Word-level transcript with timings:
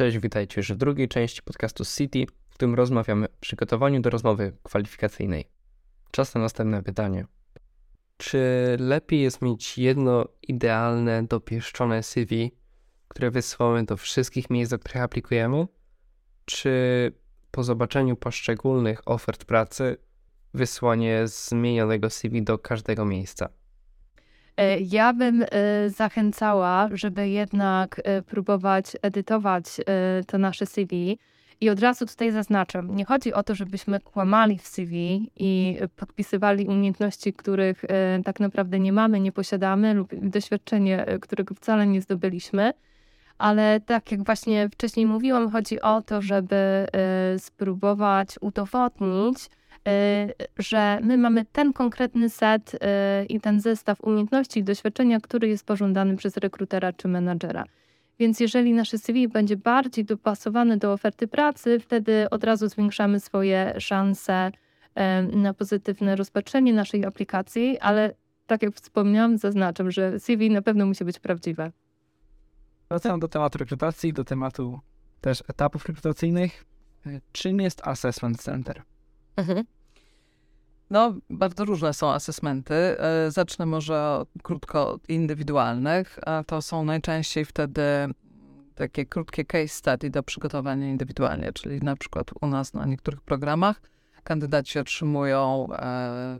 Cześć, 0.00 0.18
witajcie 0.18 0.60
już 0.60 0.72
w 0.72 0.76
drugiej 0.76 1.08
części 1.08 1.42
podcastu 1.42 1.84
City, 1.84 2.26
w 2.50 2.54
którym 2.54 2.74
rozmawiamy 2.74 3.26
o 3.26 3.32
przygotowaniu 3.40 4.00
do 4.00 4.10
rozmowy 4.10 4.52
kwalifikacyjnej. 4.62 5.44
Czas 6.10 6.34
na 6.34 6.40
następne 6.40 6.82
pytanie. 6.82 7.26
Czy 8.16 8.38
lepiej 8.78 9.20
jest 9.20 9.42
mieć 9.42 9.78
jedno 9.78 10.24
idealne, 10.42 11.26
dopieszczone 11.26 12.02
CV, 12.02 12.52
które 13.08 13.30
wysyłamy 13.30 13.84
do 13.84 13.96
wszystkich 13.96 14.50
miejsc, 14.50 14.70
do 14.70 14.78
których 14.78 15.02
aplikujemy? 15.02 15.66
Czy 16.44 17.12
po 17.50 17.64
zobaczeniu 17.64 18.16
poszczególnych 18.16 19.08
ofert 19.08 19.44
pracy 19.44 19.96
wysłanie 20.54 21.22
zmienionego 21.24 22.10
CV 22.10 22.42
do 22.42 22.58
każdego 22.58 23.04
miejsca? 23.04 23.48
E, 24.56 24.80
ja 24.80 25.12
bym 25.12 25.42
e, 25.42 25.46
zachęcała, 25.90 26.88
żeby 26.92 27.28
jednak 27.28 28.00
e, 28.04 28.22
próbować 28.22 28.96
edytować 29.02 29.64
to 30.26 30.38
nasze 30.38 30.66
CV. 30.66 31.18
I 31.60 31.70
od 31.70 31.80
razu 31.80 32.06
tutaj 32.06 32.32
zaznaczam, 32.32 32.96
nie 32.96 33.04
chodzi 33.04 33.32
o 33.34 33.42
to, 33.42 33.54
żebyśmy 33.54 34.00
kłamali 34.00 34.58
w 34.58 34.66
CV 34.66 35.30
i 35.36 35.78
podpisywali 35.96 36.66
umiejętności, 36.66 37.32
których 37.32 37.84
tak 38.24 38.40
naprawdę 38.40 38.80
nie 38.80 38.92
mamy, 38.92 39.20
nie 39.20 39.32
posiadamy, 39.32 39.94
lub 39.94 40.14
doświadczenie, 40.14 41.06
którego 41.20 41.54
wcale 41.54 41.86
nie 41.86 42.02
zdobyliśmy. 42.02 42.72
Ale 43.38 43.80
tak 43.80 44.12
jak 44.12 44.24
właśnie 44.24 44.68
wcześniej 44.68 45.06
mówiłam, 45.06 45.50
chodzi 45.50 45.80
o 45.80 46.02
to, 46.02 46.22
żeby 46.22 46.86
spróbować 47.38 48.28
udowodnić, 48.40 49.50
że 50.58 51.00
my 51.02 51.18
mamy 51.18 51.44
ten 51.52 51.72
konkretny 51.72 52.30
set 52.30 52.74
y, 52.74 52.78
i 53.26 53.40
ten 53.40 53.60
zestaw 53.60 54.00
umiejętności 54.00 54.60
i 54.60 54.64
doświadczenia, 54.64 55.20
który 55.20 55.48
jest 55.48 55.66
pożądany 55.66 56.16
przez 56.16 56.36
rekrutera 56.36 56.92
czy 56.92 57.08
menadżera. 57.08 57.64
Więc 58.18 58.40
jeżeli 58.40 58.72
nasze 58.72 58.98
CV 58.98 59.28
będzie 59.28 59.56
bardziej 59.56 60.04
dopasowane 60.04 60.76
do 60.76 60.92
oferty 60.92 61.28
pracy, 61.28 61.80
wtedy 61.80 62.30
od 62.30 62.44
razu 62.44 62.68
zwiększamy 62.68 63.20
swoje 63.20 63.74
szanse 63.78 64.50
na 65.32 65.54
pozytywne 65.54 66.16
rozpatrzenie 66.16 66.72
naszej 66.72 67.04
aplikacji, 67.04 67.78
ale 67.78 68.14
tak 68.46 68.62
jak 68.62 68.74
wspomniałam, 68.74 69.38
zaznaczam, 69.38 69.90
że 69.90 70.20
CV 70.20 70.50
na 70.50 70.62
pewno 70.62 70.86
musi 70.86 71.04
być 71.04 71.18
prawdziwe. 71.18 71.72
Wracając 72.88 73.20
do 73.20 73.28
tematu 73.28 73.58
rekrutacji, 73.58 74.12
do 74.12 74.24
tematu 74.24 74.80
też 75.20 75.42
etapów 75.48 75.86
rekrutacyjnych. 75.86 76.64
Czym 77.32 77.60
jest 77.60 77.86
Assessment 77.86 78.42
Center? 78.42 78.82
Mhm. 79.40 79.64
No, 80.90 81.14
bardzo 81.30 81.64
różne 81.64 81.94
są 81.94 82.10
asesmenty. 82.10 82.74
E, 82.74 83.30
zacznę 83.30 83.66
może 83.66 84.22
krótko 84.42 84.90
od 84.92 85.08
indywidualnych. 85.08 86.18
To 86.46 86.62
są 86.62 86.84
najczęściej 86.84 87.44
wtedy 87.44 87.82
takie 88.74 89.06
krótkie 89.06 89.44
case 89.44 89.68
study 89.68 90.10
do 90.10 90.22
przygotowania 90.22 90.88
indywidualnie, 90.88 91.52
czyli 91.52 91.80
na 91.80 91.96
przykład 91.96 92.30
u 92.40 92.46
nas 92.46 92.74
na 92.74 92.86
niektórych 92.86 93.20
programach 93.20 93.80
kandydaci 94.24 94.78
otrzymują 94.78 95.68
e, 95.72 96.38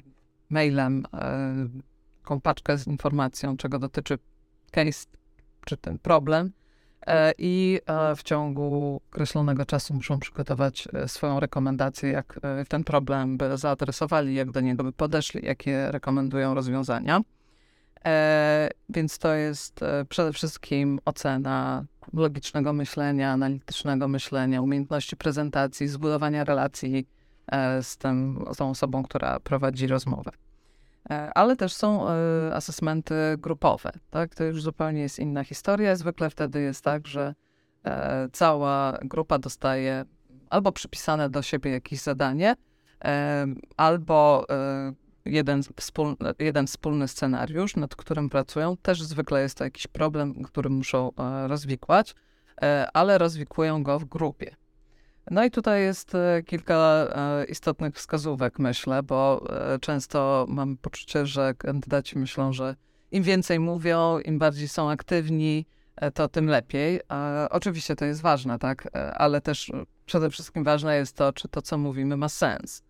mailem 0.51 1.06
e, 1.15 2.41
paczkę 2.43 2.78
z 2.78 2.87
informacją, 2.87 3.56
czego 3.56 3.78
dotyczy 3.78 4.19
case 4.71 5.06
czy 5.65 5.77
ten 5.77 5.98
problem 5.98 6.53
i 7.39 7.80
e, 7.86 8.16
w 8.16 8.22
ciągu 8.22 9.00
określonego 9.11 9.66
czasu 9.66 9.94
muszą 9.94 10.19
przygotować 10.19 10.89
e, 10.92 11.08
swoją 11.08 11.41
rekomendację, 11.41 12.11
jak 12.11 12.41
ten 12.69 12.84
problem 12.84 13.36
by 13.36 13.58
zaadresowali, 13.58 14.34
jak 14.34 14.50
do 14.50 14.61
niego 14.61 14.84
by 14.84 14.92
podeszli, 14.92 15.47
jakie 15.47 15.92
rekomendują 15.92 16.55
rozwiązania. 16.55 17.20
Więc 18.88 19.19
to 19.19 19.34
jest 19.34 19.81
przede 20.08 20.33
wszystkim 20.33 21.00
ocena 21.05 21.84
logicznego 22.12 22.72
myślenia, 22.72 23.33
analitycznego 23.33 24.08
myślenia, 24.08 24.62
umiejętności 24.62 25.16
prezentacji, 25.16 25.88
zbudowania 25.88 26.44
relacji 26.44 27.06
z, 27.83 27.97
tym, 27.97 28.44
z 28.53 28.56
tą 28.56 28.70
osobą, 28.70 29.03
która 29.03 29.41
prowadzi 29.41 29.86
rozmowę. 29.86 30.31
E, 31.11 31.31
ale 31.34 31.56
też 31.56 31.72
są 31.72 32.09
e, 32.09 32.55
asesmenty 32.55 33.15
grupowe. 33.38 33.93
Tak? 34.11 34.34
To 34.34 34.44
już 34.44 34.62
zupełnie 34.62 35.00
jest 35.00 35.19
inna 35.19 35.44
historia. 35.44 35.97
Zwykle 35.97 36.31
wtedy 36.31 36.61
jest 36.61 36.84
tak, 36.84 37.06
że 37.06 37.34
e, 37.84 38.28
cała 38.33 38.99
grupa 39.03 39.39
dostaje 39.39 40.05
albo 40.50 40.72
przypisane 40.72 41.31
do 41.31 41.43
siebie 41.43 41.71
jakieś 41.71 42.00
zadanie, 42.00 42.55
albo 43.77 44.47
jeden, 45.25 45.62
wspólny, 45.77 46.16
jeden 46.39 46.66
wspólny 46.66 47.09
scenariusz, 47.09 47.77
nad 47.77 47.97
którym 47.97 48.28
pracują. 48.28 48.77
Też 48.77 49.03
zwykle 49.03 49.43
jest 49.43 49.59
to 49.59 49.65
jakiś 49.65 49.87
problem, 49.87 50.43
który 50.43 50.71
muszą 50.71 51.10
rozwikłać, 51.47 52.15
ale 52.94 53.19
rozwikłują 53.19 53.83
go 53.83 53.99
w 53.99 54.05
grupie. 54.05 54.56
No 55.31 55.44
i 55.44 55.50
tutaj 55.50 55.82
jest 55.82 56.14
e, 56.14 56.42
kilka 56.42 56.75
e, 56.75 57.44
istotnych 57.44 57.94
wskazówek, 57.94 58.58
myślę, 58.58 59.03
bo 59.03 59.47
e, 59.75 59.78
często 59.78 60.47
mam 60.48 60.76
poczucie, 60.76 61.26
że 61.26 61.54
kandydaci 61.54 62.19
myślą, 62.19 62.53
że 62.53 62.76
im 63.10 63.22
więcej 63.22 63.60
mówią, 63.60 64.19
im 64.19 64.38
bardziej 64.38 64.69
są 64.69 64.91
aktywni, 64.91 65.66
to 66.14 66.28
tym 66.28 66.47
lepiej. 66.47 67.00
Oczywiście 67.50 67.97
to 67.97 68.04
jest 68.04 68.20
ważne, 68.20 68.59
tak, 68.59 68.88
ale 69.14 69.41
też 69.41 69.72
przede 70.06 70.30
wszystkim 70.30 70.64
ważne 70.64 70.97
jest 70.97 71.16
to, 71.16 71.32
czy 71.32 71.48
to, 71.48 71.62
co 71.62 71.78
mówimy, 71.78 72.16
ma 72.16 72.28
sens. 72.28 72.82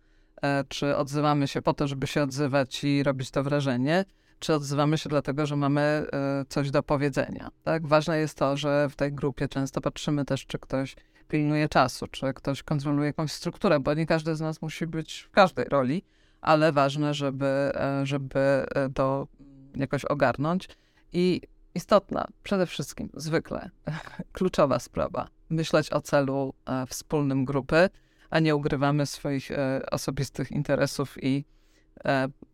Czy 0.67 0.97
odzywamy 0.97 1.47
się 1.47 1.61
po 1.61 1.73
to, 1.73 1.87
żeby 1.87 2.07
się 2.07 2.23
odzywać 2.23 2.83
i 2.83 3.03
robić 3.03 3.31
to 3.31 3.43
wrażenie, 3.43 4.05
czy 4.39 4.53
odzywamy 4.53 4.97
się 4.97 5.09
dlatego, 5.09 5.45
że 5.45 5.55
mamy 5.55 6.05
coś 6.49 6.71
do 6.71 6.83
powiedzenia. 6.83 7.49
Tak? 7.63 7.87
Ważne 7.87 8.17
jest 8.17 8.37
to, 8.37 8.57
że 8.57 8.89
w 8.89 8.95
tej 8.95 9.13
grupie 9.13 9.47
często 9.47 9.81
patrzymy 9.81 10.25
też, 10.25 10.45
czy 10.45 10.59
ktoś 10.59 10.95
pilnuje 11.31 11.69
czasu, 11.69 12.07
czy 12.07 12.33
ktoś 12.33 12.63
kontroluje 12.63 13.07
jakąś 13.07 13.31
strukturę, 13.31 13.79
bo 13.79 13.93
nie 13.93 14.05
każdy 14.05 14.35
z 14.35 14.41
nas 14.41 14.61
musi 14.61 14.87
być 14.87 15.19
w 15.19 15.31
każdej 15.31 15.65
roli, 15.65 16.03
ale 16.41 16.71
ważne, 16.71 17.13
żeby, 17.13 17.45
e, 17.45 18.05
żeby 18.05 18.39
e, 18.39 18.89
to 18.93 19.27
jakoś 19.75 20.05
ogarnąć. 20.05 20.69
I 21.13 21.41
istotna, 21.75 22.27
przede 22.43 22.65
wszystkim, 22.65 23.09
zwykle, 23.13 23.69
kluczowa 24.33 24.79
sprawa, 24.79 25.27
myśleć 25.49 25.93
o 25.93 26.01
celu 26.01 26.53
e, 26.65 26.85
wspólnym 26.85 27.45
grupy, 27.45 27.89
a 28.29 28.39
nie 28.39 28.55
ugrywamy 28.55 29.05
swoich 29.05 29.49
osobistych 29.91 30.51
interesów 30.51 31.23
i 31.23 31.45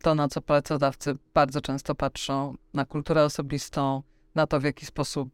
to, 0.02 0.14
na 0.14 0.28
co 0.28 0.40
pracodawcy 0.40 1.16
bardzo 1.34 1.60
często 1.60 1.94
patrzą, 1.94 2.54
na 2.74 2.84
kulturę 2.84 3.24
osobistą, 3.24 4.02
na 4.34 4.46
to, 4.46 4.60
w 4.60 4.64
jaki 4.64 4.86
sposób 4.86 5.30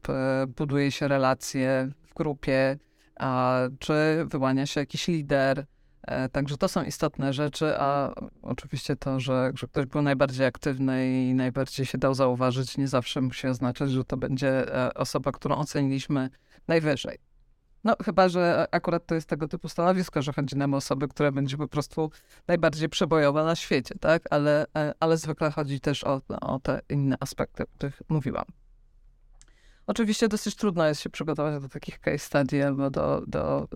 buduje 0.56 0.91
się 0.91 1.09
relacje 1.09 1.91
w 2.03 2.15
grupie, 2.15 2.78
a 3.19 3.61
czy 3.79 3.95
wyłania 4.27 4.67
się 4.67 4.81
jakiś 4.81 5.09
lider. 5.09 5.67
E, 6.03 6.29
także 6.29 6.57
to 6.57 6.69
są 6.69 6.83
istotne 6.83 7.33
rzeczy, 7.33 7.79
a 7.79 8.15
oczywiście 8.43 8.97
to, 8.97 9.21
że, 9.21 9.53
że 9.55 9.67
ktoś 9.67 9.87
był 9.87 10.03
najbardziej 10.03 10.47
aktywny 10.47 11.25
i 11.31 11.35
najbardziej 11.35 11.87
się 11.87 11.99
dał 11.99 12.15
zauważyć, 12.15 12.79
nie 12.79 12.89
zawsze 12.89 13.21
musi 13.21 13.47
oznaczać, 13.47 13.91
że 13.91 14.05
to 14.05 14.17
będzie 14.17 14.75
e, 14.75 14.95
osoba, 14.95 15.33
którą 15.33 15.57
oceniliśmy 15.57 16.31
najwyżej. 16.69 17.19
No, 17.85 17.97
chyba, 18.05 18.29
że 18.29 18.67
akurat 18.71 19.07
to 19.07 19.15
jest 19.15 19.29
tego 19.29 19.49
typu 19.49 19.69
stanowisko, 19.69 20.23
że 20.23 20.33
chodzi 20.33 20.57
nam 20.57 20.75
o 20.75 20.77
osoby, 20.77 21.09
które 21.09 21.33
będzie 21.33 21.57
po 21.57 21.69
prostu 21.69 22.11
najbardziej 22.49 22.89
przebojowa 22.89 23.45
na 23.45 23.57
świecie, 23.57 23.95
tak? 24.01 24.23
Ale, 24.31 24.67
e, 24.77 24.95
ale 25.01 25.17
zwykle 25.17 25.51
chodzi 25.51 25.81
też 25.81 26.05
o, 26.05 26.21
o 26.41 26.61
te 26.61 26.81
inne 26.89 27.17
aspekty, 27.21 27.63
o 27.63 27.67
których 27.67 28.03
mówiłam. 28.09 28.45
Oczywiście 29.87 30.28
dosyć 30.28 30.55
trudno 30.55 30.87
jest 30.87 31.00
się 31.00 31.11
przygotować 31.11 31.62
do 31.62 31.69
takich 31.69 32.00
case 32.00 32.19
study 32.19 32.67
albo 32.67 32.91
do, 32.91 33.22
do, 33.27 33.69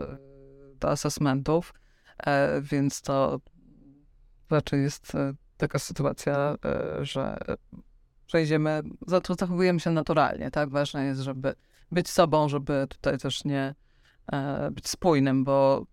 do 0.80 0.90
assessmentów, 0.90 1.74
e, 2.18 2.60
więc 2.62 3.02
to 3.02 3.40
raczej 4.50 4.82
jest 4.82 5.14
e, 5.14 5.32
taka 5.56 5.78
sytuacja, 5.78 6.54
e, 6.64 7.04
że 7.04 7.38
przejdziemy, 8.26 8.82
zachowujemy 9.38 9.80
się 9.80 9.90
naturalnie, 9.90 10.50
tak? 10.50 10.70
Ważne 10.70 11.04
jest, 11.04 11.20
żeby 11.20 11.54
być 11.92 12.08
sobą, 12.08 12.48
żeby 12.48 12.86
tutaj 12.88 13.18
też 13.18 13.44
nie 13.44 13.74
być 14.72 14.88
spójnym, 14.88 15.44
bo 15.44 15.86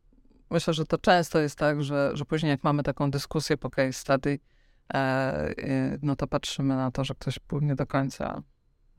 myślę, 0.49 0.73
że 0.73 0.85
to 0.85 0.97
często 0.97 1.39
jest 1.39 1.57
tak, 1.57 1.83
że, 1.83 2.11
że 2.13 2.25
później 2.25 2.49
jak 2.49 2.63
mamy 2.63 2.83
taką 2.83 3.11
dyskusję 3.11 3.57
po 3.57 3.69
case 3.69 3.93
study, 3.93 4.39
no 6.01 6.15
to 6.15 6.27
patrzymy 6.27 6.75
na 6.75 6.91
to, 6.91 7.03
że 7.03 7.15
ktoś 7.15 7.39
był 7.39 7.59
nie 7.59 7.75
do 7.75 7.87
końca 7.87 8.41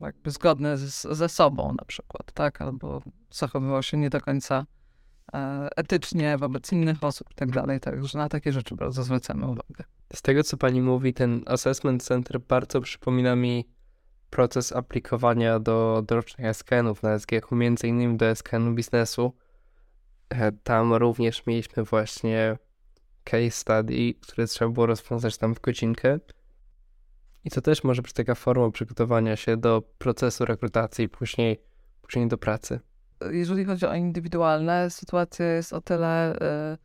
jakby 0.01 0.31
zgodne 0.31 0.77
z, 0.77 1.01
ze 1.01 1.29
sobą 1.29 1.75
na 1.79 1.85
przykład, 1.85 2.31
tak? 2.31 2.61
Albo 2.61 3.01
zachowywał 3.31 3.83
się 3.83 3.97
nie 3.97 4.09
do 4.09 4.21
końca 4.21 4.65
e, 5.33 5.69
etycznie 5.75 6.37
wobec 6.37 6.71
innych 6.71 7.03
osób 7.03 7.31
i 7.31 7.35
tak 7.35 7.51
dalej. 7.51 7.79
Także 7.79 8.17
na 8.17 8.29
takie 8.29 8.51
rzeczy 8.51 8.75
bardzo 8.75 9.03
zwracamy 9.03 9.45
uwagę. 9.45 9.83
Z 10.13 10.21
tego, 10.21 10.43
co 10.43 10.57
pani 10.57 10.81
mówi, 10.81 11.13
ten 11.13 11.43
assessment 11.45 12.03
center 12.03 12.39
bardzo 12.39 12.81
przypomina 12.81 13.35
mi 13.35 13.65
proces 14.29 14.71
aplikowania 14.71 15.59
do, 15.59 16.03
do 16.07 16.15
rocznych 16.15 16.47
SKN-ów 16.47 17.03
na 17.03 17.19
SGH, 17.19 17.51
między 17.51 17.87
innymi 17.87 18.17
do 18.17 18.35
SKN-u 18.35 18.73
biznesu. 18.73 19.33
E, 20.29 20.51
tam 20.51 20.93
również 20.93 21.45
mieliśmy 21.45 21.83
właśnie 21.83 22.57
case 23.23 23.51
study, 23.51 24.13
które 24.21 24.47
trzeba 24.47 24.71
było 24.71 24.85
rozwiązać 24.85 25.37
tam 25.37 25.55
w 25.55 25.61
godzinkę. 25.61 26.19
I 27.47 27.49
to 27.49 27.61
też 27.61 27.83
może 27.83 28.01
być 28.01 28.13
taka 28.13 28.35
forma 28.35 28.71
przygotowania 28.71 29.35
się 29.35 29.57
do 29.57 29.83
procesu 29.97 30.45
rekrutacji 30.45 31.09
później, 31.09 31.61
później 32.01 32.27
do 32.27 32.37
pracy. 32.37 32.79
jeżeli 33.31 33.65
chodzi 33.65 33.85
o 33.85 33.95
indywidualne, 33.95 34.89
sytuacja 34.89 35.45
jest 35.45 35.73
o 35.73 35.81
tyle 35.81 36.35
y, 36.35 36.77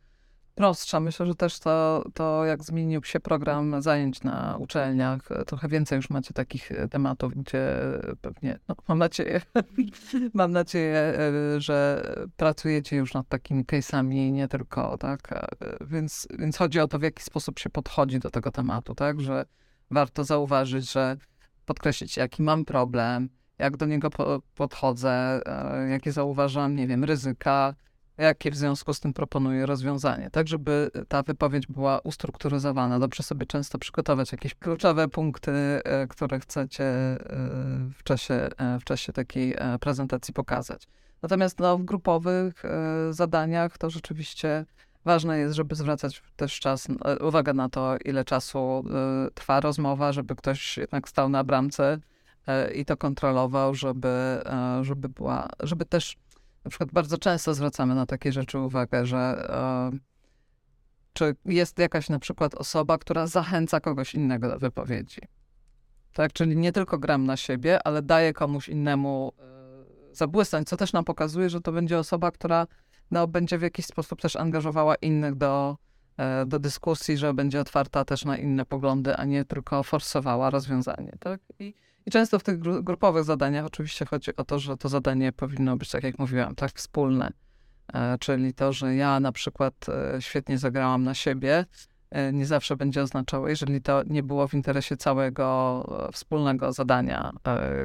prostsza. 0.55 0.99
Myślę, 0.99 1.25
że 1.25 1.35
też 1.35 1.59
to, 1.59 2.03
to, 2.13 2.45
jak 2.45 2.63
zmienił 2.63 3.03
się 3.03 3.19
program 3.19 3.81
zajęć 3.81 4.23
na 4.23 4.57
uczelniach, 4.59 5.21
trochę 5.47 5.67
więcej 5.67 5.95
już 5.95 6.09
macie 6.09 6.33
takich 6.33 6.71
tematów, 6.91 7.33
gdzie 7.35 7.75
pewnie, 8.21 8.59
no, 8.67 8.75
mam 8.87 8.97
nadzieję, 8.97 9.41
mam 10.33 10.51
nadzieję, 10.51 11.13
że 11.57 12.03
pracujecie 12.37 12.95
już 12.95 13.13
nad 13.13 13.27
takimi 13.27 13.65
case'ami, 13.65 14.31
nie 14.31 14.47
tylko, 14.47 14.97
tak, 14.97 15.47
więc, 15.81 16.27
więc 16.39 16.57
chodzi 16.57 16.79
o 16.79 16.87
to, 16.87 16.99
w 16.99 17.03
jaki 17.03 17.23
sposób 17.23 17.59
się 17.59 17.69
podchodzi 17.69 18.19
do 18.19 18.29
tego 18.29 18.51
tematu, 18.51 18.95
tak, 18.95 19.21
że 19.21 19.45
warto 19.93 20.23
zauważyć, 20.23 20.91
że 20.91 21.17
podkreślić, 21.65 22.17
jaki 22.17 22.43
mam 22.43 22.65
problem, 22.65 23.29
jak 23.59 23.77
do 23.77 23.85
niego 23.85 24.09
po, 24.09 24.41
podchodzę, 24.55 25.41
e, 25.45 25.89
jakie 25.89 26.11
zauważam, 26.11 26.75
nie 26.75 26.87
wiem, 26.87 27.03
ryzyka, 27.03 27.73
jakie 28.17 28.51
w 28.51 28.55
związku 28.55 28.93
z 28.93 28.99
tym 28.99 29.13
proponuję 29.13 29.65
rozwiązanie, 29.65 30.29
tak 30.29 30.47
żeby 30.47 30.91
ta 31.07 31.23
wypowiedź 31.23 31.67
była 31.67 31.99
ustrukturyzowana. 31.99 32.99
Dobrze 32.99 33.23
sobie 33.23 33.45
często 33.45 33.77
przygotować 33.77 34.31
jakieś 34.31 34.55
kluczowe 34.55 35.07
punkty, 35.07 35.51
e, 35.51 36.07
które 36.07 36.39
chcecie 36.39 36.83
e, 36.83 37.17
w 37.97 38.03
czasie, 38.03 38.49
w 38.79 38.83
czasie 38.83 39.13
takiej 39.13 39.55
prezentacji 39.79 40.33
pokazać. 40.33 40.87
Natomiast 41.21 41.59
no, 41.59 41.77
w 41.77 41.83
grupowych 41.83 42.63
zadaniach 43.09 43.77
to 43.77 43.89
rzeczywiście 43.89 44.65
ważne 45.05 45.39
jest, 45.39 45.55
żeby 45.55 45.75
zwracać 45.75 46.23
też 46.35 46.59
czas, 46.59 46.87
uwagę 47.21 47.53
na 47.53 47.69
to, 47.69 47.97
ile 48.05 48.25
czasu 48.25 48.83
trwa 49.33 49.59
rozmowa, 49.59 50.11
żeby 50.11 50.35
ktoś 50.35 50.77
jednak 50.77 51.09
stał 51.09 51.29
na 51.29 51.43
bramce 51.43 51.99
E, 52.47 52.73
i 52.73 52.85
to 52.85 52.97
kontrolował, 52.97 53.75
żeby, 53.75 54.07
e, 54.45 54.79
żeby 54.83 55.09
była, 55.09 55.49
żeby 55.59 55.85
też 55.85 56.17
na 56.63 56.69
przykład 56.69 56.91
bardzo 56.91 57.17
często 57.17 57.53
zwracamy 57.53 57.95
na 57.95 58.05
takie 58.05 58.31
rzeczy 58.31 58.59
uwagę, 58.59 59.05
że 59.05 59.17
e, 59.49 59.91
czy 61.13 61.35
jest 61.45 61.79
jakaś 61.79 62.09
na 62.09 62.19
przykład 62.19 62.55
osoba, 62.55 62.97
która 62.97 63.27
zachęca 63.27 63.79
kogoś 63.79 64.15
innego 64.15 64.49
do 64.49 64.59
wypowiedzi. 64.59 65.21
Tak, 66.13 66.33
czyli 66.33 66.55
nie 66.55 66.71
tylko 66.71 66.97
gram 66.97 67.25
na 67.25 67.37
siebie, 67.37 67.87
ale 67.87 68.01
daje 68.01 68.33
komuś 68.33 68.69
innemu 68.69 69.31
zabłysnąć, 70.11 70.67
co 70.69 70.77
też 70.77 70.93
nam 70.93 71.03
pokazuje, 71.03 71.49
że 71.49 71.61
to 71.61 71.71
będzie 71.71 71.99
osoba, 71.99 72.31
która 72.31 72.67
no, 73.11 73.27
będzie 73.27 73.57
w 73.57 73.61
jakiś 73.61 73.85
sposób 73.85 74.21
też 74.21 74.35
angażowała 74.35 74.95
innych 74.95 75.35
do, 75.35 75.77
do 76.45 76.59
dyskusji, 76.59 77.17
że 77.17 77.33
będzie 77.33 77.59
otwarta 77.59 78.05
też 78.05 78.25
na 78.25 78.37
inne 78.37 78.65
poglądy, 78.65 79.15
a 79.15 79.25
nie 79.25 79.45
tylko 79.45 79.83
forsowała 79.83 80.49
rozwiązanie. 80.49 81.11
Tak? 81.19 81.41
I 81.59 81.73
i 82.05 82.11
często 82.11 82.39
w 82.39 82.43
tych 82.43 82.59
grupowych 82.59 83.23
zadaniach 83.23 83.65
oczywiście 83.65 84.05
chodzi 84.05 84.35
o 84.35 84.43
to, 84.43 84.59
że 84.59 84.77
to 84.77 84.89
zadanie 84.89 85.31
powinno 85.31 85.77
być, 85.77 85.89
tak 85.89 86.03
jak 86.03 86.19
mówiłam, 86.19 86.55
tak 86.55 86.71
wspólne. 86.71 87.31
E, 87.93 88.17
czyli 88.17 88.53
to, 88.53 88.73
że 88.73 88.95
ja 88.95 89.19
na 89.19 89.31
przykład 89.31 89.73
e, 89.89 90.21
świetnie 90.21 90.57
zagrałam 90.57 91.03
na 91.03 91.13
siebie, 91.13 91.65
e, 92.11 92.33
nie 92.33 92.45
zawsze 92.45 92.75
będzie 92.75 93.01
oznaczało, 93.01 93.47
jeżeli 93.47 93.81
to 93.81 94.03
nie 94.03 94.23
było 94.23 94.47
w 94.47 94.53
interesie 94.53 94.97
całego 94.97 96.09
wspólnego 96.13 96.71
zadania 96.71 97.31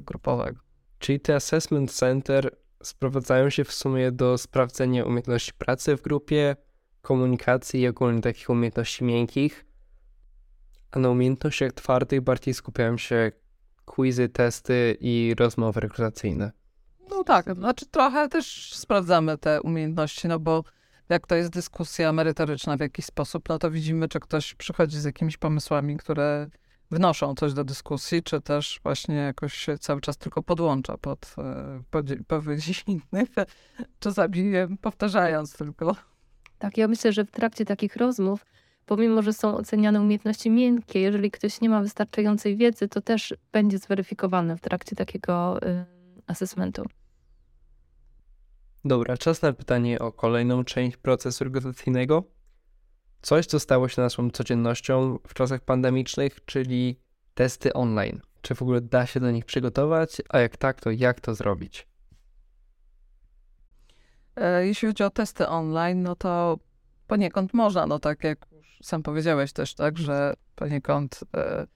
grupowego. 0.03 0.61
Czyli 0.99 1.21
te 1.21 1.35
assessment 1.35 1.93
center 1.93 2.57
sprowadzają 2.83 3.51
się 3.51 3.65
w 3.65 3.73
sumie 3.73 4.13
do 4.13 4.39
sprawdzenia 4.39 5.05
umiejętności 5.05 5.53
pracy 5.59 5.97
w 5.97 6.03
grupie, 6.03 6.57
komunikacji 7.03 7.81
i 7.81 7.89
ogólnie 7.89 8.21
takich 8.21 8.51
umiejętności 8.51 9.05
miękkich, 9.05 9.65
a 10.91 10.99
na 10.99 11.11
umiejętnościach 11.11 11.73
twardych 11.73 12.21
bardziej 12.21 12.55
skupiają 12.55 12.99
się 12.99 13.33
quizy, 13.85 14.29
testy 14.29 14.97
i 15.01 15.35
rozmowy 15.39 15.81
rekrutacyjne. 15.81 16.53
No 17.11 17.25
tak, 17.25 17.55
znaczy 17.55 17.87
trochę 17.87 18.29
też 18.29 18.75
sprawdzamy 18.75 19.39
te 19.39 19.63
umiejętności, 19.63 20.29
no 20.29 20.39
bo 20.39 20.65
jak 21.09 21.27
to 21.27 21.35
jest 21.35 21.51
dyskusja 21.51 22.13
merytoryczna 22.13 22.77
w 22.77 22.81
jakiś 22.81 23.05
sposób, 23.05 23.49
no 23.49 23.59
to 23.59 23.71
widzimy, 23.71 24.09
czy 24.09 24.21
ktoś 24.21 24.55
przychodzi 24.55 25.01
z 25.01 25.05
jakimiś 25.05 25.37
pomysłami, 25.37 25.97
które 25.97 26.47
wnoszą 26.91 27.35
coś 27.35 27.53
do 27.53 27.65
dyskusji, 27.65 28.23
czy 28.23 28.41
też 28.41 28.81
właśnie 28.83 29.15
jakoś 29.15 29.55
się 29.55 29.79
cały 29.79 30.01
czas 30.01 30.17
tylko 30.17 30.43
podłącza 30.43 30.99
pod 30.99 31.35
powiedzi 32.27 32.85
innych, 32.87 33.29
czasami 34.01 34.53
powtarzając 34.81 35.57
tylko. 35.57 35.97
Tak, 36.59 36.77
ja 36.77 36.89
myślę, 36.89 37.13
że 37.13 37.25
w 37.25 37.31
trakcie 37.31 37.65
takich 37.65 37.97
rozmów 37.97 38.47
pomimo, 38.89 39.23
że 39.23 39.33
są 39.33 39.57
oceniane 39.57 40.01
umiejętności 40.01 40.51
miękkie, 40.51 41.01
jeżeli 41.01 41.31
ktoś 41.31 41.61
nie 41.61 41.69
ma 41.69 41.81
wystarczającej 41.81 42.57
wiedzy, 42.57 42.89
to 42.89 43.01
też 43.01 43.35
będzie 43.53 43.79
zweryfikowane 43.79 44.57
w 44.57 44.61
trakcie 44.61 44.97
takiego 44.97 45.63
y, 45.63 45.85
asesmentu. 46.27 46.83
Dobra, 48.85 49.17
czas 49.17 49.43
na 49.43 49.53
pytanie 49.53 49.99
o 49.99 50.13
kolejną 50.13 50.65
część 50.65 50.97
procesu 50.97 51.45
rekrutacyjnego. 51.45 52.38
Coś, 53.23 53.47
co 53.47 53.61
stało 53.61 53.89
się 53.89 54.03
naszą 54.03 54.31
codziennością 54.31 55.19
w 55.27 55.35
czasach 55.35 55.61
pandemicznych, 55.61 56.45
czyli 56.45 57.01
testy 57.35 57.73
online. 57.73 58.21
Czy 58.43 58.55
w 58.55 58.63
ogóle 58.63 58.81
da 58.81 59.07
się 59.07 59.21
do 59.21 59.31
nich 59.31 59.45
przygotować, 59.45 60.23
a 60.29 60.39
jak 60.39 60.57
tak, 60.57 60.81
to 60.81 60.91
jak 60.91 61.21
to 61.21 61.35
zrobić? 61.35 61.89
E, 64.37 64.67
jeśli 64.67 64.89
chodzi 64.89 65.03
o 65.03 65.11
testy 65.11 65.49
online, 65.49 66.03
no 66.03 66.17
to 66.17 66.59
poniekąd 67.07 67.55
można, 67.55 67.87
no 67.87 67.99
tak 67.99 68.25
jak 68.25 68.47
już 68.53 68.79
sam 68.83 69.03
powiedziałeś 69.03 69.53
też, 69.53 69.75
tak, 69.75 69.99
że 69.99 70.35
poniekąd 70.55 71.21
e, 71.37 71.67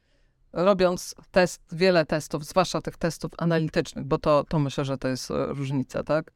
robiąc 0.52 1.14
test, 1.30 1.62
wiele 1.72 2.06
testów, 2.06 2.44
zwłaszcza 2.44 2.80
tych 2.80 2.96
testów 2.96 3.30
analitycznych, 3.38 4.04
bo 4.04 4.18
to, 4.18 4.44
to 4.48 4.58
myślę, 4.58 4.84
że 4.84 4.98
to 4.98 5.08
jest 5.08 5.30
e, 5.30 5.46
różnica, 5.46 6.02
tak, 6.02 6.32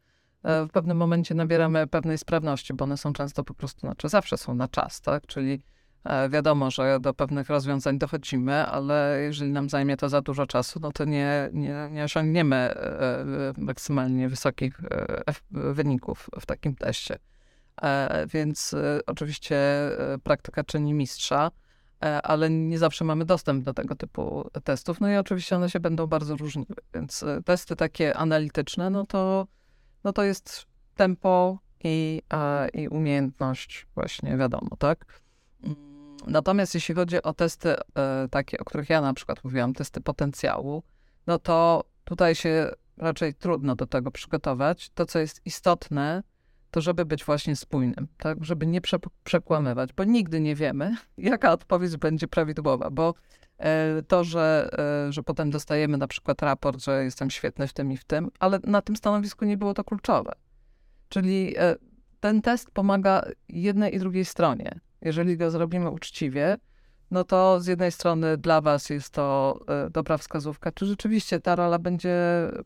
w 0.69 0.69
pewnym 0.73 0.97
momencie 0.97 1.35
nabieramy 1.35 1.87
pewnej 1.87 2.19
sprawności, 2.19 2.75
bo 2.75 2.85
one 2.85 2.97
są 2.97 3.13
często 3.13 3.45
po 3.45 3.55
prostu, 3.55 3.81
znaczy 3.81 4.09
zawsze 4.09 4.37
są 4.37 4.55
na 4.55 4.69
czas, 4.69 5.01
tak, 5.01 5.27
czyli 5.27 5.63
e, 6.05 6.29
wiadomo, 6.29 6.71
że 6.71 7.01
do 7.01 7.15
pewnych 7.15 7.49
rozwiązań 7.49 7.99
dochodzimy, 7.99 8.67
ale 8.67 9.19
jeżeli 9.23 9.53
nam 9.53 9.69
zajmie 9.69 9.97
to 9.97 10.09
za 10.09 10.21
dużo 10.21 10.47
czasu, 10.47 10.81
no 10.81 10.93
to 10.93 11.05
nie, 11.05 11.51
nie, 11.53 11.89
nie 11.91 12.05
osiągniemy 12.05 12.57
e, 12.57 13.53
maksymalnie 13.59 14.29
wysokich 14.29 14.81
e, 14.91 15.33
wyników 15.51 16.31
w 16.41 16.47
takim 16.47 16.75
teście. 16.75 17.19
E, 17.83 18.27
więc 18.27 18.75
e, 18.75 19.01
oczywiście 19.07 19.57
e, 19.57 20.19
praktyka 20.19 20.65
czyni 20.65 20.95
mistrza, 20.95 21.51
ale 22.23 22.51
nie 22.51 22.79
zawsze 22.79 23.05
mamy 23.05 23.25
dostęp 23.25 23.65
do 23.65 23.75
tego 23.75 23.97
typu 23.97 24.51
testów. 24.65 25.01
No 25.01 25.11
i 25.11 25.17
oczywiście 25.17 25.57
one 25.57 25.71
się 25.71 25.81
będą 25.81 26.07
bardzo 26.07 26.37
różniły, 26.37 26.77
więc 26.95 27.25
testy 27.45 27.77
takie 27.77 28.17
analityczne, 28.17 28.91
no 28.91 29.07
to, 29.07 29.47
no 30.07 30.13
to 30.13 30.23
jest 30.23 30.67
tempo 30.95 31.59
i, 31.85 32.23
i 32.75 32.89
umiejętność 32.89 33.87
właśnie, 33.95 34.37
wiadomo, 34.37 34.77
tak? 34.79 35.21
Mm, 35.63 35.77
natomiast 36.27 36.75
jeśli 36.75 36.95
chodzi 36.95 37.23
o 37.23 37.33
testy 37.33 37.75
takie, 38.31 38.59
o 38.59 38.65
których 38.65 38.91
ja 38.91 39.01
na 39.01 39.15
przykład 39.15 39.45
mówiłam, 39.45 39.75
testy 39.75 40.01
potencjału, 40.01 40.83
no 41.27 41.39
to 41.39 41.85
tutaj 42.05 42.35
się 42.35 42.71
raczej 42.97 43.35
trudno 43.35 43.77
do 43.77 43.87
tego 43.87 44.11
przygotować. 44.11 44.91
To, 44.91 45.07
co 45.07 45.19
jest 45.19 45.41
istotne, 45.45 46.23
to 46.71 46.81
żeby 46.81 47.05
być 47.05 47.25
właśnie 47.25 47.57
spójnym, 47.57 48.09
tak? 48.19 48.45
Żeby 48.45 48.67
nie 48.67 48.81
prze 48.81 48.99
przekłamywać, 49.25 49.93
bo 49.93 50.05
nigdy 50.05 50.41
nie 50.41 50.55
wiemy, 50.55 50.97
jaka 51.19 51.53
odpowiedź 51.53 51.97
będzie 51.97 52.29
prawidłowa, 52.29 52.91
bo 52.91 53.09
e, 53.09 53.46
to, 54.09 54.25
że, 54.25 54.69
e, 55.09 55.13
że 55.13 55.23
potem 55.23 55.51
dostajemy 55.51 55.99
na 55.99 56.07
przykład 56.07 56.43
raport, 56.43 56.85
że 56.85 57.05
jestem 57.05 57.31
świetny 57.31 57.67
w 57.67 57.73
tym 57.73 57.93
i 57.93 57.97
w 57.97 58.05
tym, 58.05 58.31
ale 58.39 58.59
na 58.65 58.83
tym 58.83 58.97
stanowisku 58.97 59.45
nie 59.45 59.57
było 59.57 59.75
to 59.75 59.85
kluczowe. 59.85 60.33
Czyli 61.09 61.55
e, 61.59 61.77
ten 62.21 62.43
test 62.43 62.71
pomaga 62.71 63.23
jednej 63.49 63.95
i 63.95 63.99
drugiej 63.99 64.25
stronie. 64.25 64.81
Jeżeli 65.03 65.37
go 65.37 65.51
zrobimy 65.51 65.91
uczciwie, 65.91 66.57
no 67.11 67.25
to 67.25 67.61
z 67.61 67.67
jednej 67.67 67.93
strony 67.93 68.37
dla 68.37 68.61
was 68.61 68.91
jest 68.91 69.11
to 69.11 69.59
dobra 69.91 70.19
wskazówka, 70.19 70.73
czy 70.73 70.87
rzeczywiście 70.87 71.41
ta 71.41 71.57
rola 71.57 71.79
będzie, 71.79 72.17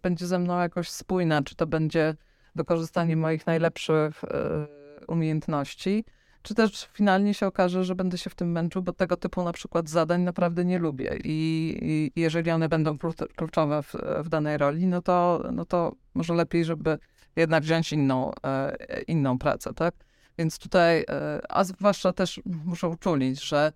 będzie 0.03 0.27
ze 0.27 0.39
mną 0.39 0.59
jakoś 0.59 0.89
spójna, 0.89 1.43
czy 1.43 1.55
to 1.57 1.67
będzie 1.67 2.15
wykorzystanie 2.55 3.17
moich 3.17 3.47
najlepszych 3.47 4.25
e, 4.25 4.67
umiejętności, 5.09 6.05
czy 6.43 6.55
też 6.55 6.89
finalnie 6.93 7.35
się 7.35 7.47
okaże, 7.47 7.85
że 7.85 7.95
będę 7.95 8.19
się 8.19 8.31
w 8.31 8.35
tym 8.35 8.53
męczył, 8.53 8.83
bo 8.83 8.93
tego 8.93 9.17
typu 9.17 9.45
na 9.45 9.53
przykład 9.53 9.89
zadań 9.89 10.23
naprawdę 10.23 10.65
nie 10.65 10.79
lubię 10.79 11.19
i, 11.25 11.79
i 11.83 12.21
jeżeli 12.21 12.51
one 12.51 12.69
będą 12.69 12.99
kluczowe 13.37 13.83
w, 13.83 13.95
w, 14.25 14.29
danej 14.29 14.59
roli, 14.59 14.87
no 14.87 15.03
to, 15.03 15.45
no 15.53 15.65
to 15.65 15.93
może 16.15 16.35
lepiej, 16.35 16.65
żeby 16.65 16.99
jednak 17.37 17.63
wziąć 17.63 17.93
inną, 17.93 18.31
e, 18.45 18.77
inną 19.03 19.39
pracę, 19.39 19.75
tak? 19.75 19.95
Więc 20.39 20.59
tutaj, 20.59 21.05
e, 21.11 21.41
a 21.49 21.65
zwłaszcza 21.65 22.13
też 22.13 22.41
muszę 22.45 22.89
uczulić, 22.89 23.45
że 23.45 23.73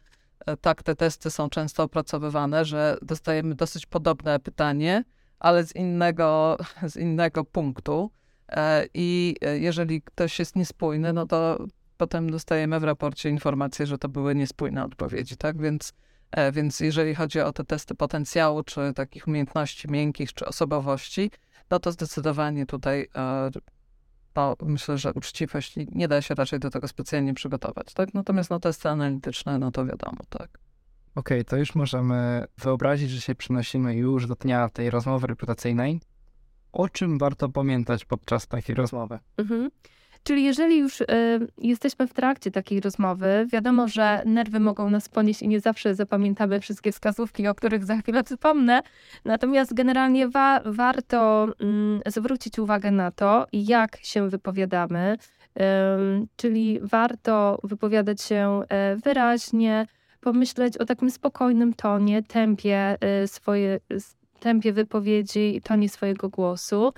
tak 0.61 0.83
te 0.83 0.97
testy 0.97 1.31
są 1.31 1.49
często 1.49 1.83
opracowywane, 1.83 2.65
że 2.65 2.97
dostajemy 3.03 3.55
dosyć 3.55 3.87
podobne 3.87 4.41
pytanie, 4.41 5.05
ale 5.39 5.65
z 5.65 5.77
innego, 5.77 6.59
z 6.93 6.97
innego 6.97 7.45
punktu. 7.45 8.11
E, 8.49 8.87
I 8.95 9.37
e, 9.41 9.59
jeżeli 9.59 10.03
ktoś 10.03 10.39
jest 10.39 10.57
niespójny, 10.57 11.13
no 11.13 11.27
to 11.27 11.59
potem 11.97 12.31
dostajemy 12.31 12.81
w 12.81 12.85
raporcie 12.85 13.29
informację, 13.31 13.87
że 13.87 13.99
to 13.99 14.09
były 14.09 14.35
niespójne 14.35 14.85
odpowiedzi, 14.85 15.37
tak? 15.37 15.63
Więc, 15.63 15.93
e, 16.31 16.53
więc 16.53 16.81
jeżeli 16.81 17.15
chodzi 17.15 17.41
o 17.41 17.53
te 17.53 17.65
testy 17.65 17.95
potencjału, 17.95 18.63
czy 18.63 18.93
takich 18.95 19.29
umiejętności 19.29 19.91
miękkich, 19.91 20.33
czy 20.33 20.47
osobowości, 20.47 21.31
no 21.71 21.79
to 21.79 21.93
zdecydowanie 21.93 22.67
tutaj 22.67 23.09
to 24.35 24.57
myślę, 24.63 24.99
że 24.99 25.13
uczciwość 25.13 25.75
nie- 25.93 26.09
da 26.09 26.23
się 26.23 26.35
raczej 26.35 26.59
do 26.59 26.71
tego 26.71 26.89
specjalnie 26.89 27.35
przygotować, 27.35 27.95
tak? 27.95 28.15
Natomiast 28.15 28.51
no 28.51 28.61
testy 28.61 28.89
analityczne, 28.89 29.59
no 29.59 29.71
to 29.71 29.87
wiadomo, 29.87 30.19
tak. 30.29 30.59
Okej, 31.15 31.45
to 31.45 31.57
już 31.57 31.75
możemy 31.75 32.45
wyobrazić, 32.59 33.11
że 33.11 33.21
się 33.21 33.35
przenosimy 33.35 33.95
już 33.95 34.27
do 34.27 34.35
dnia 34.35 34.69
tej 34.69 34.91
rozmowy 34.91 35.27
rekrutacyjnej. 35.27 36.01
O 36.73 36.89
czym 36.89 37.19
warto 37.19 37.49
pamiętać 37.49 38.05
podczas 38.05 38.47
takiej 38.47 38.75
rozmowy? 38.75 39.19
Mhm. 39.37 39.71
Czyli 40.25 40.45
jeżeli 40.45 40.79
już 40.79 41.01
y, 41.01 41.07
jesteśmy 41.59 42.07
w 42.07 42.13
trakcie 42.13 42.51
takiej 42.51 42.81
rozmowy, 42.81 43.47
wiadomo, 43.53 43.89
że 43.89 44.23
nerwy 44.27 44.61
mogą 44.61 44.91
nas 44.91 45.09
ponieść 45.09 45.43
i 45.43 45.49
nie 45.49 45.61
zawsze 45.61 45.95
zapamiętamy 45.95 46.61
wszystkie 46.61 46.93
wskazówki, 46.93 47.49
o 47.49 47.55
których 47.55 47.85
za 47.85 47.97
chwilę 47.97 48.25
wspomnę. 48.25 48.81
Natomiast 49.25 49.75
generalnie 49.75 50.29
wa- 50.29 50.61
warto 50.65 51.47
mm, 51.61 52.01
zwrócić 52.07 52.59
uwagę 52.59 52.91
na 52.91 53.11
to, 53.11 53.47
jak 53.53 53.97
się 54.03 54.29
wypowiadamy. 54.31 55.17
Ym, 55.97 56.27
czyli 56.37 56.81
warto 56.83 57.59
wypowiadać 57.65 58.23
się 58.23 58.63
e, 58.69 58.97
wyraźnie, 58.97 59.87
pomyśleć 60.21 60.79
o 60.79 60.85
takim 60.85 61.11
spokojnym 61.11 61.75
tonie, 61.75 62.23
tempie, 62.23 62.97
y, 63.23 63.29
swoje, 63.29 63.81
tempie 64.41 64.73
wypowiedzi 64.73 65.57
i 65.57 65.61
tonie 65.63 65.89
swojego 65.89 66.29
głosu. 66.29 66.93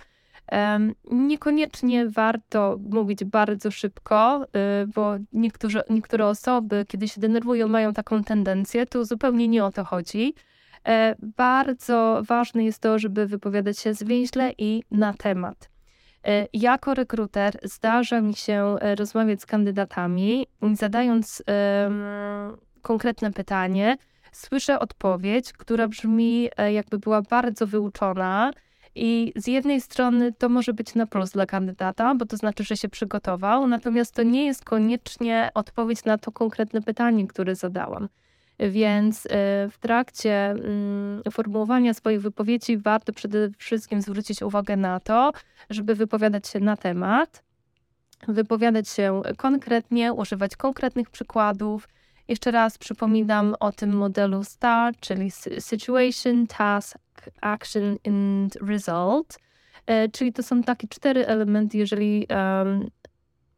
Niekoniecznie 1.10 2.08
warto 2.08 2.78
mówić 2.90 3.24
bardzo 3.24 3.70
szybko, 3.70 4.44
y, 4.44 4.86
bo 4.86 5.14
niektóre, 5.32 5.82
niektóre 5.90 6.26
osoby, 6.26 6.84
kiedy 6.88 7.08
się 7.08 7.20
denerwują, 7.20 7.68
mają 7.68 7.92
taką 7.92 8.24
tendencję. 8.24 8.86
Tu 8.86 9.04
zupełnie 9.04 9.48
nie 9.48 9.64
o 9.64 9.72
to 9.72 9.84
chodzi. 9.84 10.34
E, 10.86 11.14
Bardzo 11.36 12.22
ważne 12.28 12.64
jest 12.64 12.82
to, 12.82 12.98
żeby 12.98 13.26
wypowiadać 13.26 13.78
się 13.78 13.94
zwięźle 13.94 14.52
i 14.58 14.82
na 14.90 15.14
temat. 15.14 15.70
E, 16.24 16.46
Jako 16.52 16.94
rekruter 16.94 17.58
zdarza 17.62 18.20
mi 18.20 18.34
się 18.34 18.76
e, 18.80 18.94
rozmawiać 18.94 19.40
z 19.42 19.46
kandydatami, 19.46 20.46
zadając 20.74 21.42
em, 21.46 22.02
konkretne 22.82 23.32
pytanie, 23.32 23.96
słyszę 24.32 24.78
odpowiedź, 24.78 25.52
która 25.52 25.88
brzmi, 25.88 26.48
jakby 26.72 26.98
była 26.98 27.22
bardzo 27.22 27.66
wyuczona. 27.66 28.50
I 28.98 29.32
z 29.36 29.46
jednej 29.46 29.80
strony 29.80 30.32
to 30.32 30.48
może 30.48 30.72
być 30.72 30.94
na 30.94 31.06
plus 31.06 31.30
dla 31.30 31.46
kandydata, 31.46 32.14
bo 32.14 32.26
to 32.26 32.36
znaczy, 32.36 32.64
że 32.64 32.76
się 32.76 32.88
przygotował, 32.88 33.66
natomiast 33.66 34.14
to 34.14 34.22
nie 34.22 34.46
jest 34.46 34.64
koniecznie 34.64 35.50
odpowiedź 35.54 36.04
na 36.04 36.18
to 36.18 36.32
konkretne 36.32 36.82
pytanie, 36.82 37.26
które 37.26 37.54
zadałam. 37.54 38.08
Więc 38.58 39.26
y, 39.26 39.28
w 39.70 39.78
trakcie 39.80 40.50
mm, 40.50 41.22
formułowania 41.32 41.94
swoich 41.94 42.20
wypowiedzi 42.20 42.78
warto 42.78 43.12
przede 43.12 43.50
wszystkim 43.58 44.02
zwrócić 44.02 44.42
uwagę 44.42 44.76
na 44.76 45.00
to, 45.00 45.32
żeby 45.70 45.94
wypowiadać 45.94 46.48
się 46.48 46.60
na 46.60 46.76
temat, 46.76 47.42
wypowiadać 48.28 48.88
się 48.88 49.22
konkretnie, 49.36 50.12
używać 50.12 50.56
konkretnych 50.56 51.10
przykładów. 51.10 51.88
Jeszcze 52.28 52.50
raz 52.50 52.78
przypominam 52.78 53.54
o 53.60 53.72
tym 53.72 53.96
modelu 53.96 54.44
STAR, 54.44 54.94
czyli 55.00 55.30
Situation, 55.58 56.46
Task, 56.46 56.98
Action 57.40 57.96
and 58.06 58.56
Result. 58.56 59.38
E, 59.86 60.08
Czyli 60.08 60.32
to 60.32 60.42
są 60.42 60.62
takie 60.62 60.88
cztery 60.88 61.26
elementy, 61.26 61.78
jeżeli 61.78 62.26
em, 62.28 62.90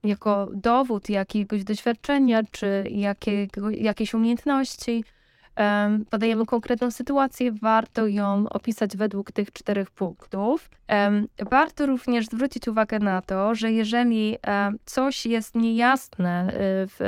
jako 0.04 0.48
dowód 0.54 1.08
jakiegoś 1.08 1.64
doświadczenia 1.64 2.42
czy 2.50 2.84
jakiego, 2.90 3.70
jakiejś 3.70 4.14
umiejętności 4.14 5.04
podajemy 6.10 6.46
konkretną 6.46 6.90
sytuację, 6.90 7.52
warto 7.52 8.06
ją 8.06 8.48
opisać 8.48 8.96
według 8.96 9.32
tych 9.32 9.52
czterech 9.52 9.90
punktów. 9.90 10.70
Warto 11.50 11.86
również 11.86 12.26
zwrócić 12.26 12.68
uwagę 12.68 12.98
na 12.98 13.22
to, 13.22 13.54
że 13.54 13.72
jeżeli 13.72 14.36
coś 14.84 15.26
jest 15.26 15.54
niejasne 15.54 16.48
y, 16.48 16.54
w 16.98 17.00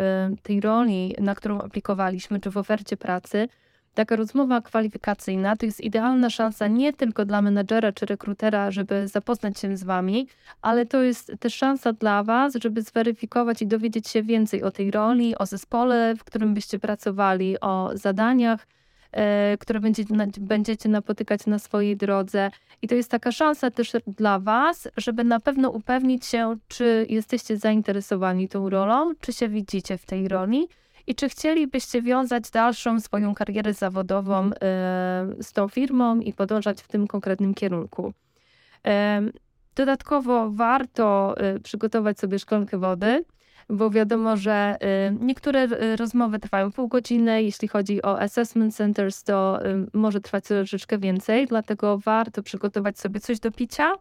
tej 0.43 0.61
roli, 0.61 1.15
na 1.19 1.35
którą 1.35 1.61
aplikowaliśmy, 1.61 2.41
czy 2.41 2.51
w 2.51 2.57
ofercie 2.57 2.97
pracy, 2.97 3.49
taka 3.95 4.17
rozmowa 4.17 4.61
kwalifikacyjna 4.61 5.57
to 5.57 5.67
jest 5.67 5.81
idealna 5.81 6.31
szansa 6.31 6.69
nie 6.69 6.93
tylko 6.93 7.25
dla 7.25 7.43
menedżera 7.43 7.93
czy 7.93 8.07
rekrutera, 8.07 8.71
żeby 8.71 9.09
zapoznać 9.09 9.59
się 9.59 9.77
z 9.77 9.85
wami, 9.85 10.29
ale 10.63 10.87
to 10.87 11.03
jest 11.03 11.33
też 11.41 11.55
szansa 11.55 11.93
dla 11.93 12.23
was, 12.23 12.55
żeby 12.63 12.83
zweryfikować 12.83 13.63
i 13.63 13.67
dowiedzieć 13.67 14.09
się 14.09 14.23
więcej 14.23 14.63
o 14.63 14.71
tej 14.71 14.91
roli, 14.91 15.39
o 15.39 15.47
zespole, 15.47 16.15
w 16.19 16.25
którym 16.25 16.55
byście 16.55 16.79
pracowali, 16.79 17.61
o 17.61 17.91
zadaniach, 17.95 18.67
e, 19.13 19.57
które 19.59 19.81
będziecie, 19.81 20.15
będziecie 20.41 20.89
napotykać 20.89 21.47
na 21.47 21.59
swojej 21.59 21.97
drodze. 21.97 22.51
I 22.83 22.89
to 22.89 22.95
jest 22.95 23.11
taka 23.11 23.33
szansa 23.33 23.71
też 23.71 23.93
dla 24.07 24.39
was, 24.39 24.89
żeby 24.97 25.25
na 25.25 25.41
pewno 25.41 25.71
upewnić 25.71 26.27
się, 26.27 26.57
czy 26.69 27.07
jesteście 27.09 27.57
zainteresowani 27.57 28.49
tą 28.49 28.71
rolą, 28.71 29.13
czy 29.21 29.33
się 29.33 29.49
widzicie 29.49 29.99
w 29.99 30.07
tej 30.07 30.29
roli 30.29 30.69
i 31.11 31.15
czy 31.15 31.29
chcielibyście 31.29 32.03
wiązać 32.03 32.51
dalszą 32.51 33.01
swoją 33.01 33.35
karierę 33.35 33.75
zawodową 33.75 34.45
e, 34.45 34.51
z 35.41 35.53
tą 35.53 35.69
firmą 35.69 36.21
i 36.21 36.33
podążać 36.33 36.83
w 36.83 36.89
tym 36.89 37.07
konkretnym 37.07 37.55
kierunku. 37.55 38.13
E, 38.87 39.23
Dodatkowo 39.75 40.51
warto 40.51 41.35
e, 41.37 41.61
przygotować 41.61 42.19
sobie 42.19 42.39
szklankę 42.39 42.79
wody, 42.79 43.25
bo 43.69 43.91
wiadomo, 43.91 44.37
że 44.37 44.77
niektóre 45.21 45.67
rozmowy 45.97 46.39
trwają 46.39 46.73
pół 46.73 46.89
godziny. 46.89 47.43
Jeśli 47.43 47.69
chodzi 47.69 48.03
o 48.03 48.21
assessment 48.21 48.77
centers, 48.77 49.23
to 49.23 49.59
może 49.93 50.21
trwać 50.21 50.45
troszeczkę 50.45 50.99
więcej, 50.99 51.47
dlatego 51.47 51.99
warto 51.99 52.43
przygotować 52.43 52.99
sobie 52.99 53.21
coś 53.21 53.41
do 53.41 53.51
picia. 53.51 53.93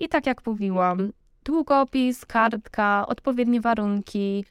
I 0.00 0.08
tak 0.08 0.26
jak 0.26 0.46
mówiłam, 0.46 1.12
długopis, 1.44 2.26
kartka, 2.26 3.06
odpowiednie 3.06 3.60
warunki, 3.60 4.44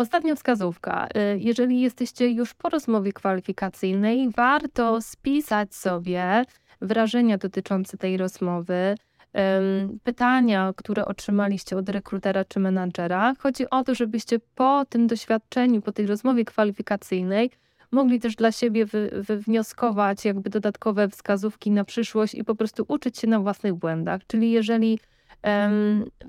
Ostatnia 0.00 0.34
wskazówka. 0.34 1.08
Y, 1.34 1.38
Jeżeli 1.38 1.80
jesteście 1.80 2.28
już 2.28 2.54
po 2.54 2.68
rozmowie 2.68 3.12
kwalifikacyjnej, 3.12 4.30
warto 4.36 5.02
spisać 5.02 5.74
sobie 5.74 6.44
wrażenia 6.80 7.38
dotyczące 7.38 7.96
tej 7.98 8.16
rozmowy, 8.16 8.94
pytania, 10.02 10.72
które 10.76 11.04
otrzymaliście 11.04 11.76
od 11.76 11.88
rekrutera 11.88 12.44
czy 12.44 12.60
menadżera. 12.60 13.34
Chodzi 13.38 13.70
o 13.70 13.84
to, 13.84 13.94
żebyście 13.94 14.38
po 14.54 14.84
tym 14.84 15.06
doświadczeniu, 15.06 15.82
po 15.82 15.92
tej 15.92 16.06
rozmowie 16.06 16.44
kwalifikacyjnej 16.44 17.50
mogli 17.90 18.20
też 18.20 18.36
dla 18.36 18.52
siebie 18.52 18.86
wy, 18.86 19.10
wywnioskować 19.28 20.24
jakby 20.24 20.50
dodatkowe 20.50 21.08
wskazówki 21.08 21.70
na 21.70 21.84
przyszłość 21.84 22.34
i 22.34 22.44
po 22.44 22.54
prostu 22.54 22.84
uczyć 22.88 23.18
się 23.18 23.26
na 23.26 23.40
własnych 23.40 23.74
błędach. 23.74 24.20
Czyli 24.26 24.50
jeżeli 24.50 24.98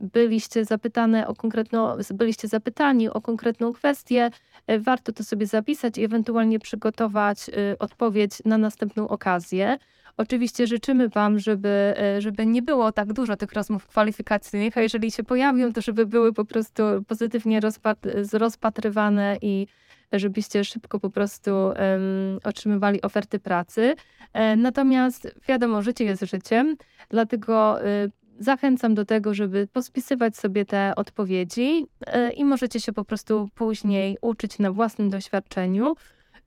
byliście 0.02 0.66
zapytane 0.66 1.28
o 1.28 1.36
konkretną, 1.36 1.98
byliście 2.14 2.48
zapytani 2.48 3.10
o 3.10 3.22
konkretną 3.22 3.74
kwestię, 3.74 4.30
e, 4.68 4.80
warto 4.80 5.12
to 5.12 5.24
sobie 5.24 5.46
zapisać 5.46 5.98
i 5.98 6.04
ewentualnie 6.04 6.60
przygotować 6.60 7.50
e, 7.50 7.80
odpowiedź 7.80 8.32
na 8.46 8.58
następną 8.58 9.08
okazję. 9.08 9.78
Oczywiście 10.18 10.68
życzymy 10.68 11.10
Wam, 11.10 11.40
żeby, 11.40 11.94
e, 11.98 12.22
żeby 12.22 12.46
nie 12.46 12.62
było 12.62 12.92
tak 12.92 13.14
dużo 13.14 13.36
tych 13.36 13.54
rozmów 13.54 13.88
kwalifikacyjnych, 13.88 14.78
a 14.78 14.82
jeżeli 14.82 15.12
się 15.12 15.24
pojawią, 15.24 15.74
to 15.74 15.82
żeby 15.82 16.06
były 16.06 16.34
po 16.34 16.46
prostu 16.46 16.84
pozytywnie 17.08 17.62
rozpat- 17.62 18.38
rozpatrywane 18.38 19.38
i 19.42 19.68
żebyście 20.14 20.64
szybko 20.64 21.00
po 21.00 21.10
prostu 21.10 21.52
em, 21.72 22.02
otrzymywali 22.44 23.02
oferty 23.02 23.40
pracy. 23.40 23.96
E, 24.34 24.56
Natomiast 24.56 25.36
wiadomo, 25.48 25.82
życie 25.82 26.06
jest 26.06 26.24
życiem, 26.24 26.76
dlatego 27.10 27.86
e, 27.86 28.08
zachęcam 28.42 28.96
do 28.96 29.06
tego, 29.06 29.34
żeby 29.34 29.68
pospisywać 29.74 30.38
sobie 30.38 30.66
te 30.66 30.94
odpowiedzi 30.96 31.88
e, 32.08 32.32
i 32.32 32.46
możecie 32.46 32.80
się 32.80 32.94
po 32.94 33.06
prostu 33.06 33.50
później 33.56 34.18
uczyć 34.22 34.60
na 34.60 34.72
własnym 34.72 35.10
doświadczeniu. 35.10 35.96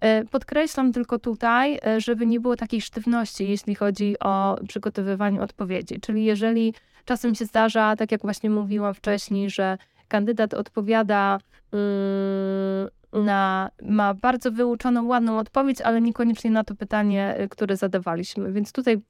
E, 0.01 0.25
Podkreślam 0.25 0.93
tylko 0.93 1.19
tutaj, 1.19 1.79
e, 1.87 2.01
żeby 2.01 2.27
nie 2.27 2.41
było 2.41 2.57
takiej 2.57 2.81
sztywności, 2.81 3.49
jeśli 3.49 3.75
chodzi 3.75 4.17
o 4.21 4.59
przygotowywanie 4.69 5.43
odpowiedzi. 5.43 6.01
Czyli 6.01 6.25
jeżeli 6.25 6.75
czasem 7.05 7.35
się 7.35 7.45
zdarza, 7.45 7.97
tak 7.97 8.13
jak 8.13 8.23
właśnie 8.23 8.51
mówiłam 8.51 8.95
wcześniej, 8.95 9.51
że 9.51 9.79
kandydat 10.09 10.55
odpowiada 10.55 11.39
mm, 11.73 13.25
na, 13.25 13.71
ma 13.83 14.15
bardzo 14.15 14.53
wyuczoną, 14.53 15.07
ładną 15.07 15.39
odpowiedź, 15.39 15.81
ale 15.81 16.01
niekoniecznie 16.01 16.51
na 16.51 16.65
to 16.65 16.75
pytanie, 16.75 17.37
które 17.51 17.77
zadawaliśmy. 17.77 18.53
Więc 18.53 18.73
tutaj 18.73 19.03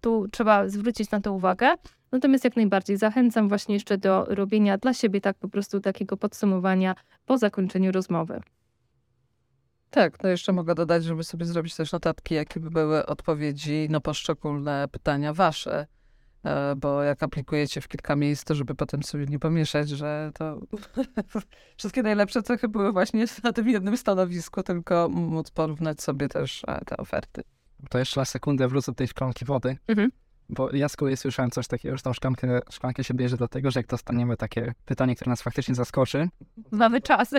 tu 0.00 0.28
trzeba 0.28 0.68
zwrócić 0.68 1.10
na 1.10 1.20
to 1.20 1.32
uwagę. 1.32 1.74
Natomiast 2.12 2.44
jak 2.44 2.56
najbardziej 2.56 2.96
zachęcam 2.96 3.48
właśnie 3.48 3.74
jeszcze 3.74 3.98
do 3.98 4.24
robienia 4.24 4.78
dla 4.78 4.94
siebie 4.94 5.20
tak 5.20 5.36
po 5.36 5.48
prostu 5.48 5.80
takiego 5.80 6.16
podsumowania 6.16 6.94
po 7.26 7.38
zakończeniu 7.38 7.92
rozmowy. 7.92 8.40
Tak, 9.90 10.18
to 10.18 10.28
jeszcze 10.28 10.52
mogę 10.52 10.74
dodać, 10.74 11.04
żeby 11.04 11.24
sobie 11.24 11.46
zrobić 11.46 11.76
też 11.76 11.92
notatki, 11.92 12.34
jakie 12.34 12.60
by 12.60 12.70
były 12.70 13.06
odpowiedzi 13.06 13.86
na 13.90 14.00
poszczególne 14.00 14.88
pytania 14.92 15.32
wasze. 15.32 15.86
E, 16.44 16.76
Bo 16.76 17.02
jak 17.02 17.22
aplikujecie 17.22 17.80
w 17.80 17.88
kilka 17.88 18.16
miejsc, 18.16 18.44
to 18.44 18.54
żeby 18.54 18.74
potem 18.74 19.02
sobie 19.02 19.26
nie 19.26 19.38
pomieszać, 19.38 19.88
że 19.88 20.30
to 20.34 20.60
wszystkie 21.78 22.02
najlepsze 22.02 22.42
cechy 22.42 22.68
były 22.68 22.92
właśnie 22.92 23.24
na 23.44 23.52
tym 23.52 23.68
jednym 23.68 23.96
stanowisku, 23.96 24.62
tylko 24.62 25.08
móc 25.08 25.50
porównać 25.50 26.02
sobie 26.02 26.28
też 26.28 26.62
e, 26.68 26.80
te 26.84 26.96
oferty. 26.96 27.42
To 27.90 27.98
jeszcze 27.98 28.20
na 28.20 28.24
sekundę 28.24 28.68
wrócę 28.68 28.92
do 28.92 28.96
tej 28.96 29.08
szklanki 29.08 29.44
wody. 29.44 29.76
Mhm. 29.88 30.10
Bo 30.48 30.76
ja 30.76 30.88
z 30.88 30.96
kolei 30.96 31.16
słyszałem 31.16 31.50
coś 31.50 31.66
takiego, 31.66 31.96
że 31.96 32.02
tą 32.02 32.12
szklankę, 32.12 32.60
szklankę 32.70 33.04
się 33.04 33.14
bierze 33.14 33.36
do 33.36 33.48
tego, 33.48 33.70
że 33.70 33.80
jak 33.80 33.86
dostaniemy 33.86 34.36
takie 34.36 34.74
pytanie, 34.84 35.16
które 35.16 35.30
nas 35.30 35.42
faktycznie 35.42 35.74
zaskoczy, 35.74 36.28
Mamy 36.70 37.00
czas. 37.00 37.30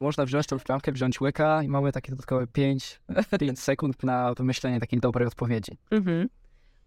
można 0.00 0.24
wziąć 0.24 0.46
tą 0.46 0.58
szklankę, 0.58 0.92
wziąć 0.92 1.20
łyka 1.20 1.62
i 1.62 1.68
mamy 1.68 1.92
takie 1.92 2.10
dodatkowe 2.10 2.46
5, 2.46 3.00
5 3.40 3.60
sekund 3.60 4.02
na 4.02 4.34
wymyślenie 4.34 4.80
takiej 4.80 5.00
dobrej 5.00 5.26
odpowiedzi. 5.26 5.78
Mhm. 5.90 6.28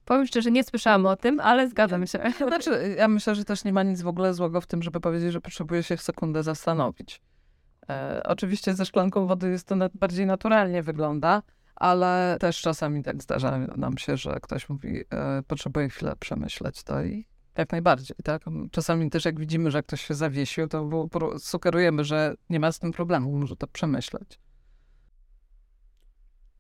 Powiem 0.06 0.28
szczerze, 0.28 0.52
nie 0.52 0.64
słyszałam 0.64 1.06
o 1.06 1.16
tym, 1.16 1.40
ale 1.40 1.70
zgadzam 1.70 2.08
się. 2.08 2.20
Znaczy, 2.48 2.96
ja 2.98 3.08
myślę, 3.08 3.36
że 3.36 3.46
też 3.46 3.64
nie 3.64 3.74
ma 3.74 3.84
nic 3.84 4.02
w 4.02 4.08
ogóle 4.08 4.34
złego 4.34 4.62
w 4.62 4.68
tym, 4.68 4.84
żeby 4.84 5.00
powiedzieć, 5.00 5.32
że 5.32 5.42
potrzebuje 5.42 5.84
się 5.84 5.98
w 5.98 6.02
sekundę 6.02 6.44
zastanowić. 6.44 7.22
E, 7.90 8.22
oczywiście 8.26 8.74
ze 8.74 8.86
szklanką 8.86 9.28
wody 9.28 9.50
jest 9.50 9.68
to 9.68 9.76
na, 9.76 9.90
bardziej 9.94 10.26
naturalnie 10.26 10.84
wygląda, 10.84 11.42
ale 11.80 12.38
też 12.40 12.62
czasami 12.62 13.04
tak 13.04 13.24
zdarza 13.24 13.58
nam 13.58 13.98
się, 13.98 14.18
że 14.18 14.40
ktoś 14.42 14.70
mówi, 14.70 15.04
e, 15.10 15.44
potrzebuje 15.48 15.90
chwilę 15.90 16.14
przemyśleć 16.20 16.84
to 16.84 17.04
i 17.04 17.28
jak 17.58 17.72
najbardziej, 17.72 18.18
tak? 18.24 18.42
Czasami 18.72 19.10
też 19.10 19.26
jak 19.26 19.40
widzimy, 19.40 19.72
że 19.72 19.84
ktoś 19.84 20.02
się 20.02 20.14
zawiesił, 20.14 20.68
to 20.68 21.10
sugerujemy, 21.40 22.04
że 22.04 22.36
nie 22.50 22.60
ma 22.60 22.72
z 22.72 22.80
tym 22.80 22.92
problemu, 22.92 23.32
może 23.32 23.56
to 23.56 23.68
przemyśleć. 23.68 24.40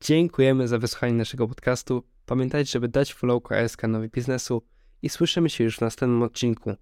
Dziękujemy 0.02 0.68
za 0.68 0.78
wysłuchanie 0.78 1.14
naszego 1.14 1.48
podcastu. 1.48 2.04
Pamiętajcie, 2.26 2.72
żeby 2.72 2.88
dać 2.88 3.14
follow 3.14 3.44
KSK 3.44 3.84
Nowy 3.88 4.10
Biznesu 4.10 4.62
i 5.02 5.10
słyszymy 5.10 5.50
się 5.50 5.64
już 5.64 5.78
w 5.78 5.82
następnym 5.82 6.24
odcinku. 6.24 6.76